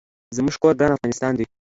زمونږ 0.35 0.55
کور 0.61 0.73
ګران 0.79 0.93
افغانستان 0.95 1.31
دي 1.37 1.45